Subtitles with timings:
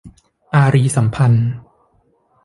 [0.53, 1.47] อารีย์สัมพันธ์